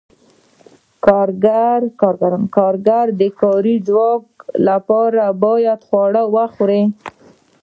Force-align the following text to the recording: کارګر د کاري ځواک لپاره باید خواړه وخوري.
کارګر 2.55 3.05
د 3.19 3.21
کاري 3.41 3.75
ځواک 3.87 4.25
لپاره 4.67 5.23
باید 5.43 5.79
خواړه 5.87 6.23
وخوري. 6.35 6.83